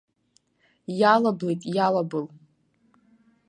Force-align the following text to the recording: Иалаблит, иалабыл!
Иалаблит, 0.99 1.61
иалабыл! 1.75 2.25